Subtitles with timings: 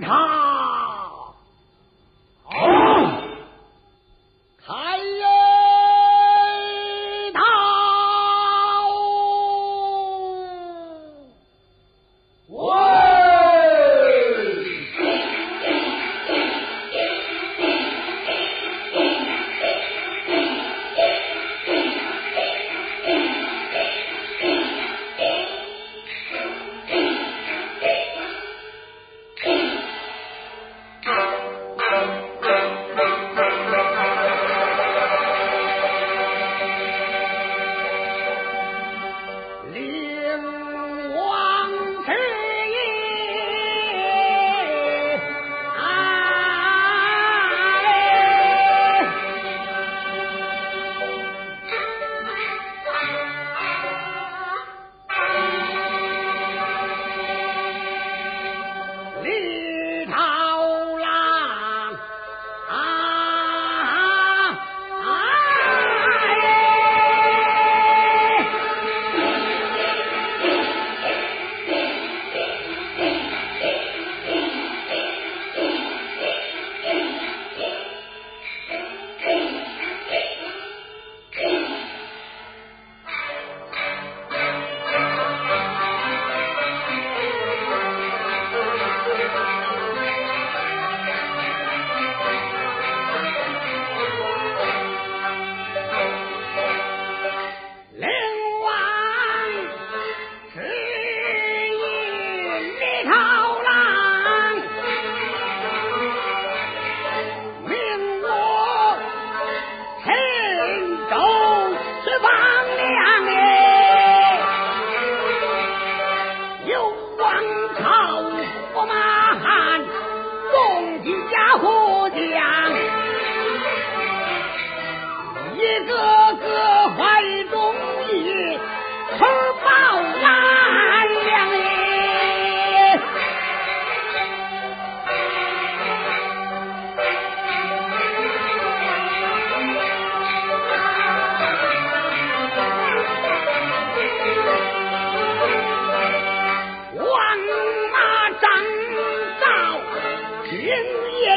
[0.00, 0.45] 他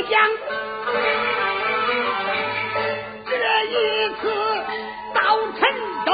[0.03, 0.17] 想，
[3.25, 3.31] 这
[3.65, 3.73] 一
[4.15, 4.21] 次
[5.13, 5.19] 到
[5.57, 5.59] 陈
[6.05, 6.09] 州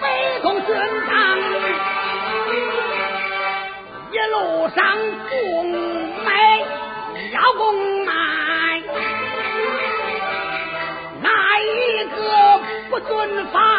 [0.00, 0.04] 北
[0.42, 0.68] 宫巡
[1.06, 1.10] 堂，
[4.10, 4.34] 一路
[4.74, 4.78] 上
[5.28, 5.34] 宫
[6.24, 6.28] 买
[7.32, 7.60] 要宫
[8.06, 8.12] 买，
[11.20, 11.28] 哪
[11.60, 12.18] 一个
[12.90, 13.69] 不遵法？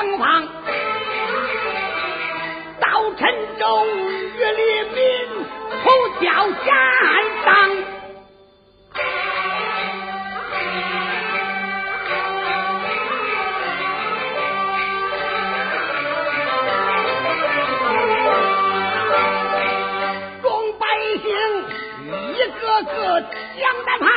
[0.00, 0.46] 东方
[2.80, 3.28] 到陈
[3.58, 3.86] 州，
[4.38, 4.96] 岳烈斌
[5.84, 5.90] 呼
[6.24, 6.30] 叫
[6.64, 6.72] 加
[7.44, 7.52] 上
[20.40, 20.86] 众百
[21.22, 21.28] 姓，
[22.32, 24.09] 一个个将在。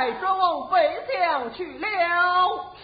[0.00, 0.78] 带庄王北
[1.12, 2.79] 疆去了。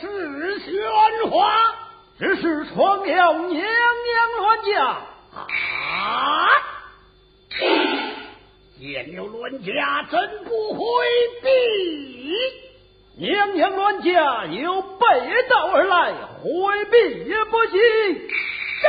[0.00, 1.74] 是喧哗，
[2.18, 3.64] 只是传了娘娘
[4.38, 4.84] 乱嫁
[5.34, 6.48] 啊！
[8.78, 10.80] 见有乱嫁，怎不回
[11.42, 11.48] 避？
[13.16, 14.98] 娘娘乱嫁由背
[15.48, 16.96] 道而来，回避
[17.28, 17.78] 也不行。
[17.78, 18.88] 是。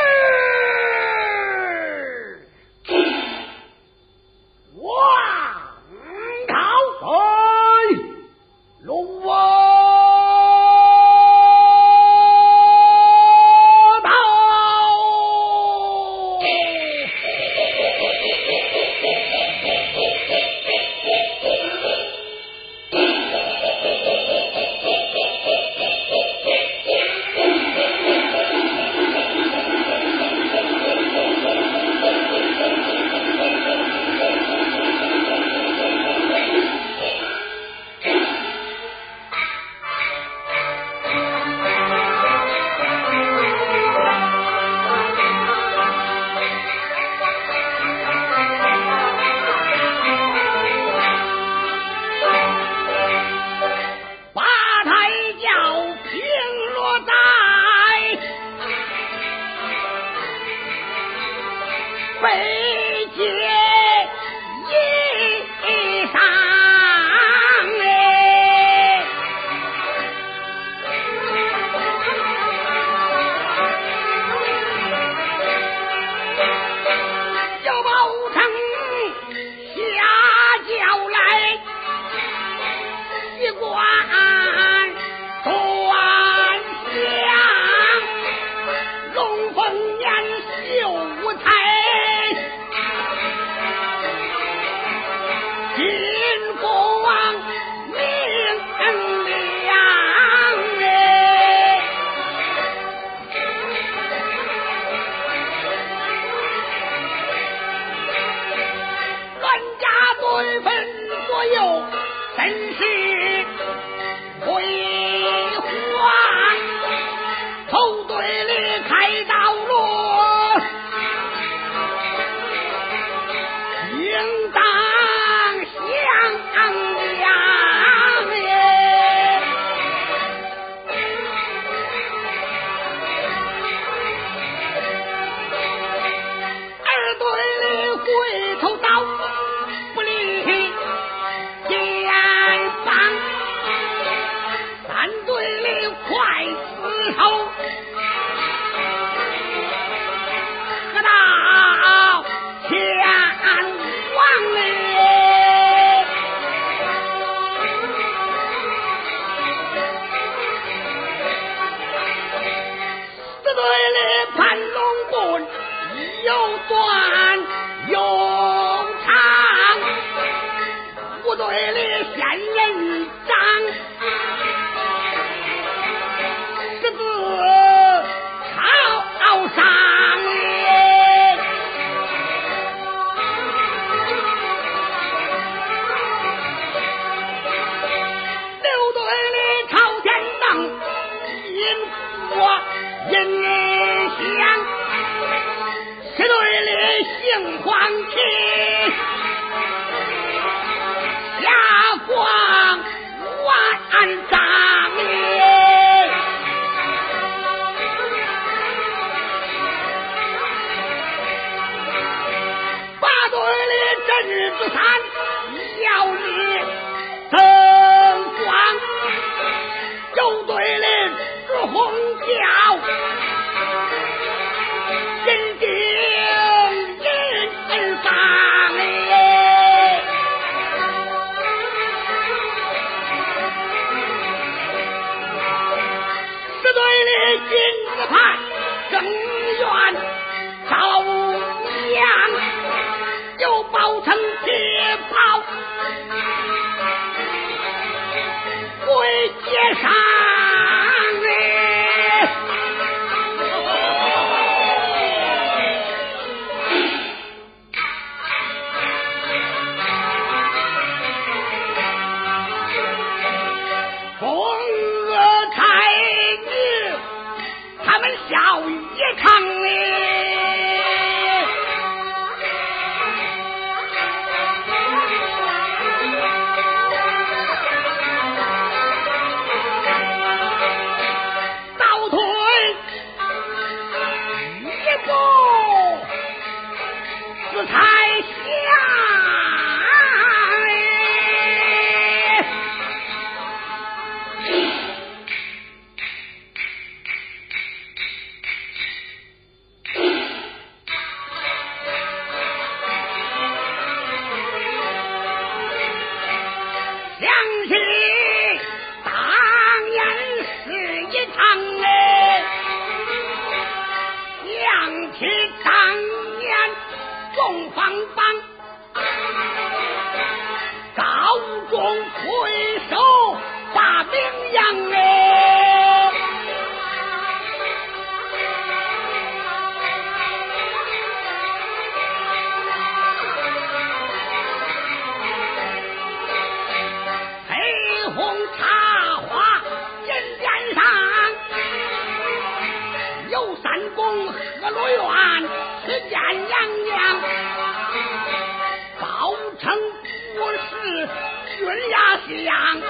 [352.28, 352.82] 将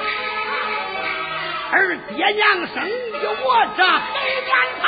[1.71, 2.89] 儿爹娘生
[3.21, 4.87] 就我这黑脸庞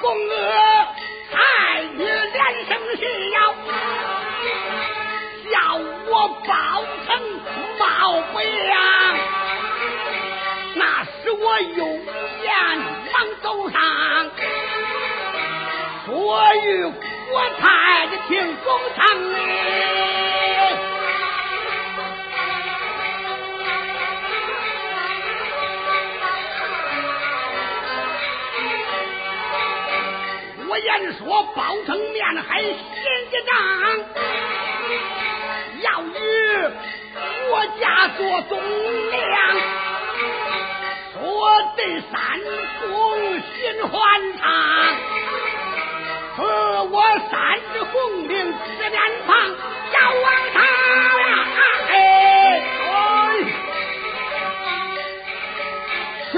[0.00, 0.32] 公娥
[1.30, 3.36] 太女连声谢邀
[5.50, 5.54] 叫
[6.08, 6.50] 我报
[7.04, 7.10] 成
[7.78, 7.82] 报
[8.32, 8.74] 不了
[10.74, 11.84] 那是我又
[13.70, 13.80] 上。
[16.08, 19.02] 我与国泰的庆功堂
[30.68, 32.72] 我言说包拯面还嫌
[33.30, 33.50] 一张
[35.82, 36.14] 要与
[37.48, 37.82] 国家
[38.16, 38.60] 做忠
[39.10, 39.91] 良
[41.42, 42.14] 我得三
[42.88, 42.88] 公
[43.40, 43.50] 心
[43.88, 43.98] 欢
[44.38, 44.42] 畅，
[46.36, 46.38] 赐
[46.92, 46.96] 我
[47.32, 47.34] 三
[47.72, 47.90] 只红
[48.28, 48.30] 绫
[48.78, 49.30] 在面房，
[49.92, 50.24] 要往
[50.54, 50.56] 他
[51.18, 51.32] 呀，
[51.88, 51.92] 哎，
[52.92, 52.94] 哎，
[56.30, 56.34] 是。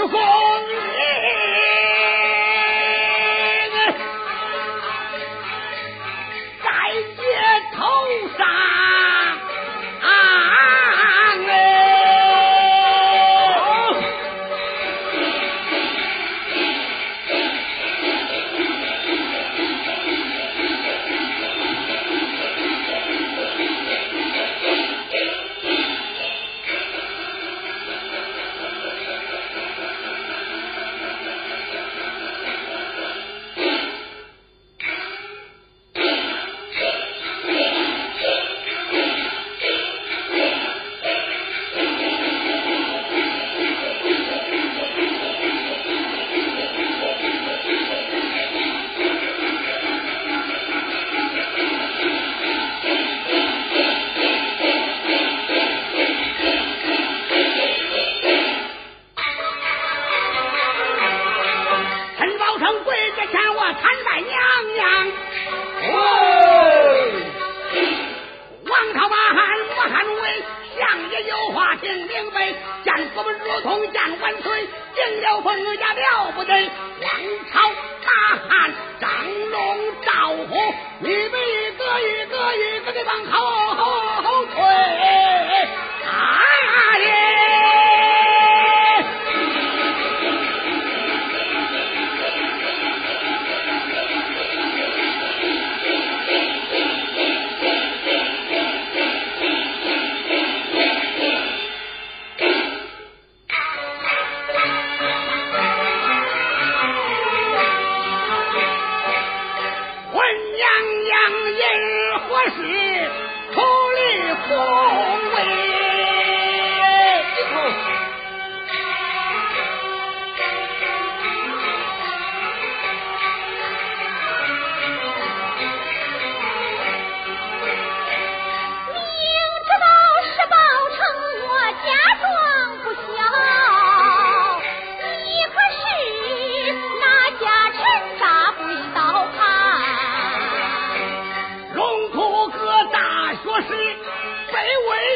[71.34, 72.46] 有话听明白，
[72.84, 77.10] 见我们如同见万岁，进了封家了不得，王
[77.50, 77.60] 朝
[78.04, 78.08] 大
[78.48, 79.10] 汉张
[79.50, 83.63] 龙赵虎，你们一个一个一个的往后。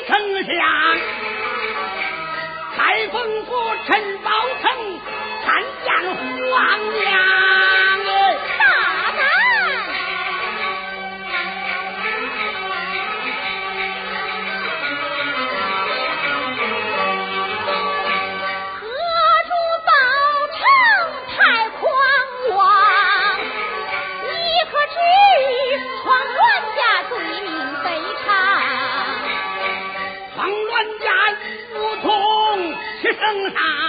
[0.08, 0.98] 丞相
[2.74, 3.52] 开封府
[3.86, 4.30] 陈宝
[4.62, 4.70] 成
[5.44, 7.67] 参见皇娘
[33.28, 33.87] 灯塔。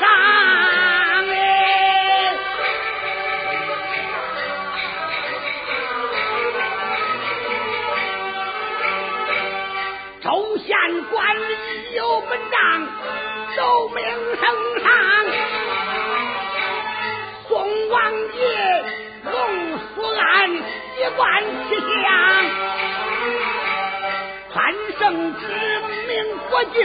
[0.00, 0.04] 上，
[10.22, 10.68] 周县
[11.10, 12.86] 官一有本章
[13.56, 13.98] 奏明
[14.36, 14.42] 圣
[14.82, 14.88] 上，
[17.48, 17.50] 宋
[17.90, 18.84] 王爷
[19.24, 19.34] 龙
[19.94, 20.56] 叔安一
[21.16, 21.20] 贯
[21.68, 21.70] 吉
[22.02, 22.06] 祥，
[24.52, 24.56] 潘
[24.98, 25.00] 胜
[25.38, 25.42] 之
[26.06, 26.10] 命
[26.48, 26.80] 不救。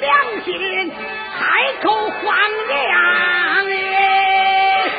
[0.00, 2.22] 良心，开口荒
[2.68, 4.90] 凉哎！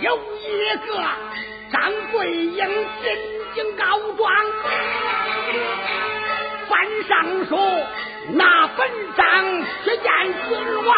[0.00, 0.88] 有一个
[1.72, 2.58] 张桂英
[3.02, 3.04] 进
[3.54, 3.84] 京告
[4.16, 4.30] 状，
[6.68, 6.72] 犯
[7.08, 7.12] 上
[7.46, 7.52] 书
[8.32, 9.22] 拿本章
[9.84, 10.06] 去见
[10.48, 10.50] 君
[10.84, 10.92] 王，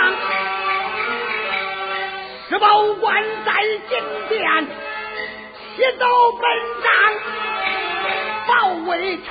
[2.48, 2.66] 石宝
[3.00, 3.50] 官在
[3.88, 3.98] 金
[4.28, 4.85] 殿。
[5.78, 6.42] 一走奔
[6.82, 6.88] 丧
[8.48, 8.52] 报
[8.88, 9.28] 为臣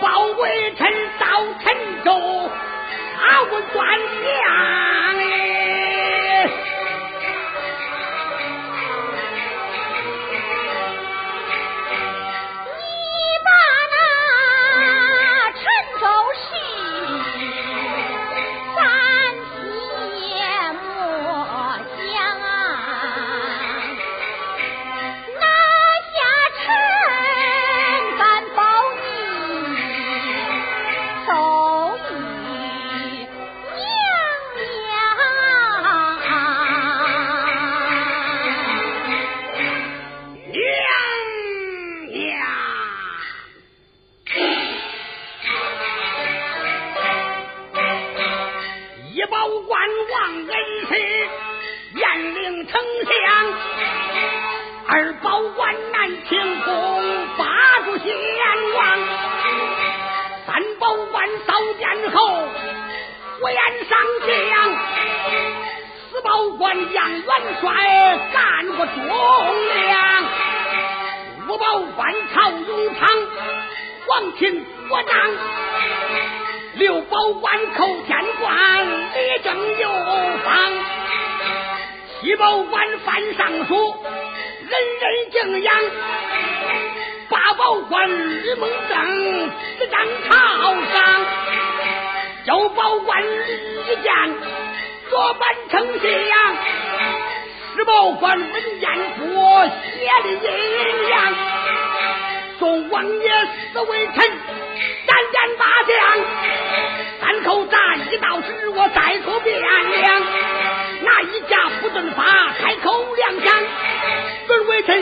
[0.00, 0.86] 报卫臣
[1.18, 1.26] 到
[1.64, 2.08] 陈州
[3.18, 3.82] 杀我爹
[4.22, 5.55] 娘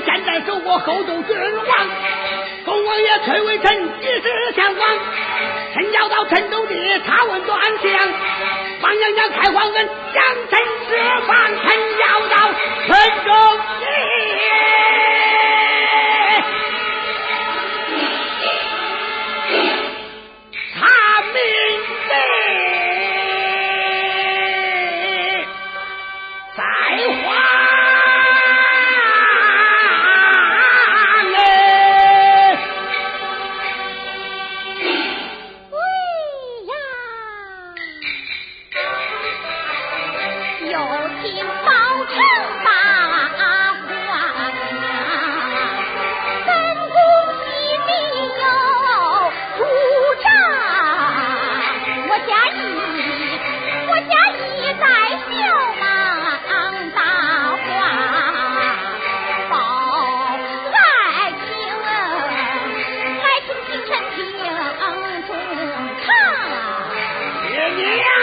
[0.03, 1.89] 现在受我后周君王，
[2.65, 4.99] 恭王爷垂问臣几时相望？
[5.75, 6.75] 臣要到陈州地，
[7.07, 8.13] 他问端详。
[8.81, 11.65] 王娘娘开皇恩将臣释放，臣
[11.99, 12.53] 要到
[12.87, 13.31] 陈州
[13.81, 13.85] 地。
[67.77, 68.13] Yeah!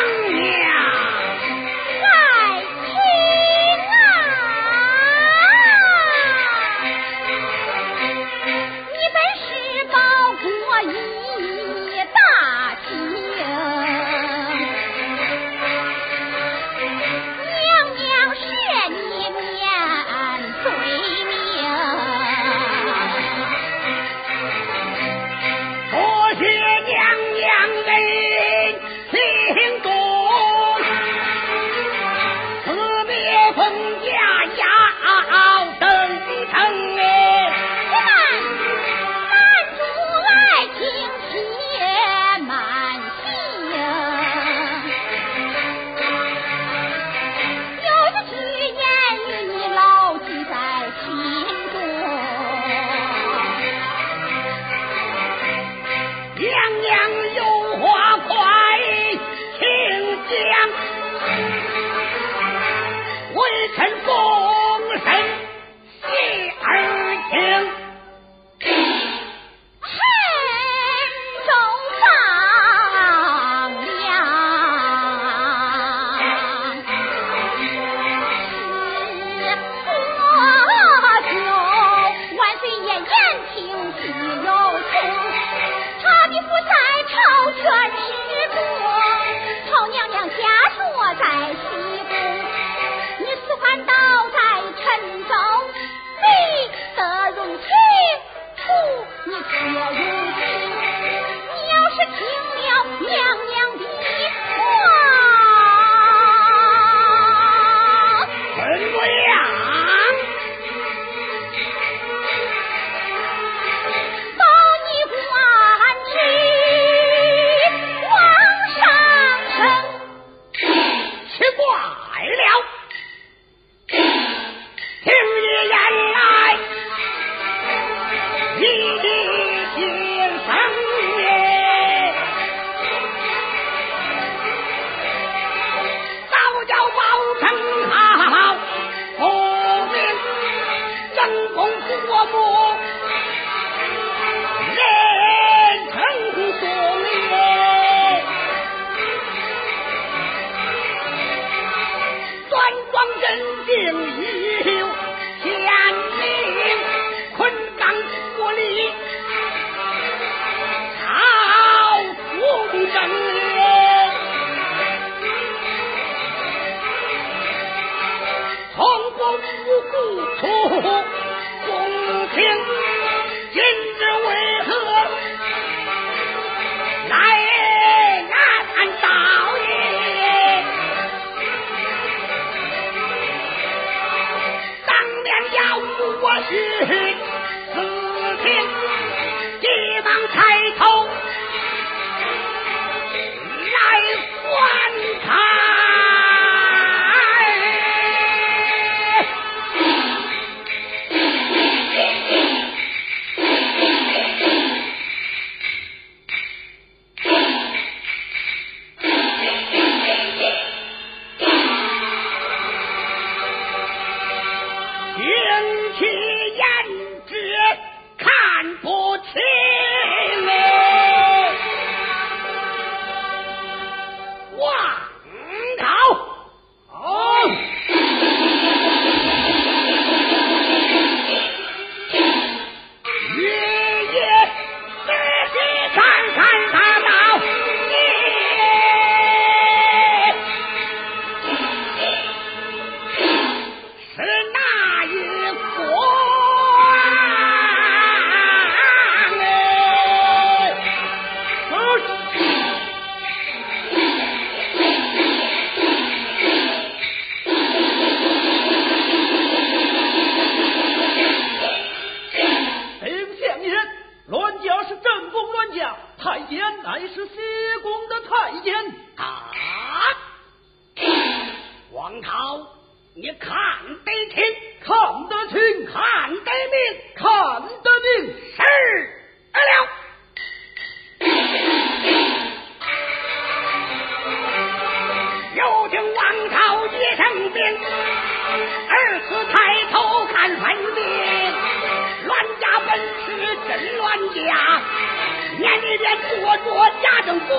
[295.93, 296.65] 一边做着
[297.01, 297.57] 家政公作，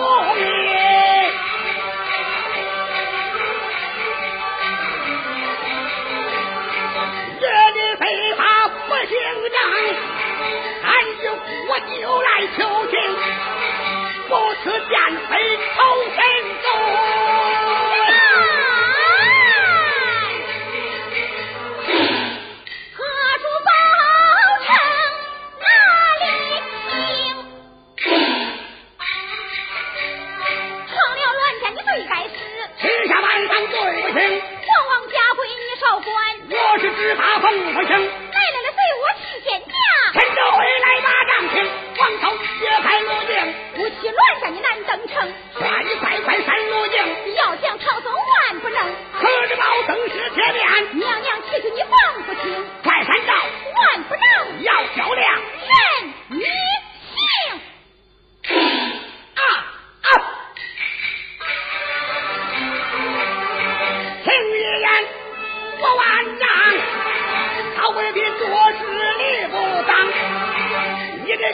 [8.88, 9.14] 不姓
[9.50, 9.58] 张，
[10.82, 10.90] 俺
[11.22, 11.24] 就
[11.68, 11.92] 我就
[12.22, 12.92] 来求情，
[14.28, 14.30] 不
[14.62, 14.90] 去见
[15.28, 15.32] 贼
[15.76, 15.78] 头
[16.16, 16.18] 贼。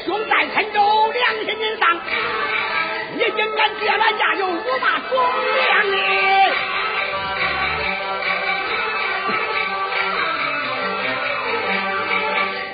[0.04, 2.00] 兄在郴州良心您丧，
[3.14, 5.18] 你竟敢借了家有辱骂忠
[5.56, 5.86] 良？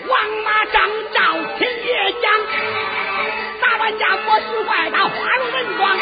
[0.06, 0.12] 王
[0.44, 0.76] 马张
[1.12, 1.18] 赵
[1.58, 2.24] 秦也讲，
[3.60, 5.98] 大官家我使坏他花容人装，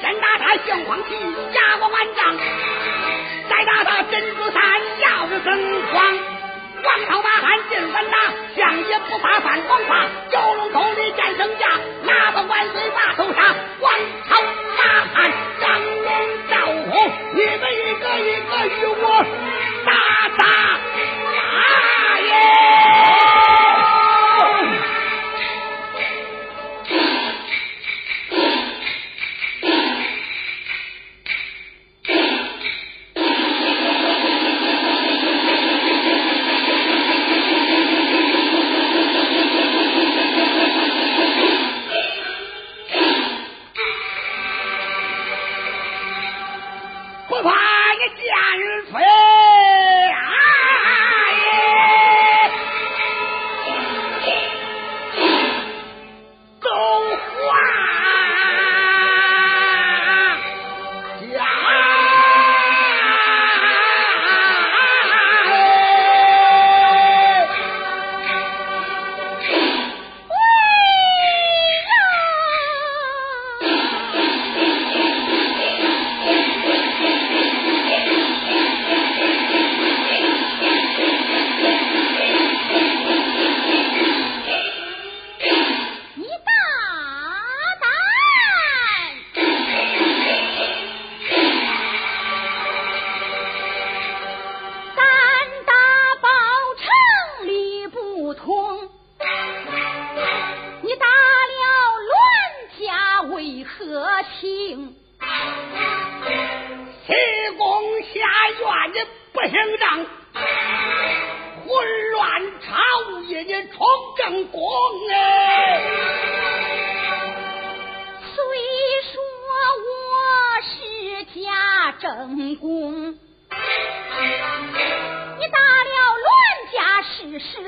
[0.00, 1.14] 先打他杏黄旗，
[1.52, 2.36] 压过万丈，
[3.50, 4.62] 再打他珍珠伞，
[5.00, 6.33] 要是更慌。
[6.84, 8.18] 王朝马汉进三打，
[8.54, 11.66] 相爷不怕反王法，九龙头里见圣驾，
[12.02, 13.40] 拿把万岁把头杀？
[13.80, 13.90] 王
[14.28, 14.36] 朝
[14.76, 14.82] 马
[15.14, 16.08] 汉张龙
[16.50, 19.02] 赵虎，你们一个一个与我
[19.86, 19.92] 打
[20.36, 20.44] 打
[21.32, 22.83] 打耶！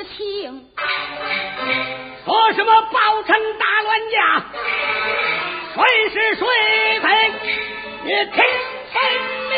[0.04, 0.68] 情。
[2.24, 4.44] 说什么包城大乱家，
[5.74, 6.46] 谁是谁
[7.00, 7.06] 非？
[8.04, 8.38] 你听
[8.92, 8.94] 分
[9.50, 9.54] 明。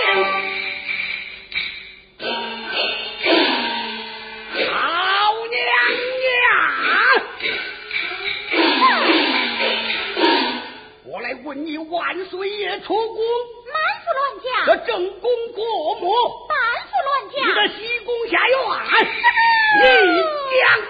[4.72, 4.72] 好
[5.50, 5.58] 娘
[6.34, 6.50] 呀，
[11.04, 13.16] 我来问你，万岁爷出宫，
[13.72, 14.88] 满腹乱讲，这正
[15.20, 15.60] 宫过
[16.00, 16.47] 目。
[17.38, 18.76] 你的西宫下有俺，
[19.80, 20.87] 你将。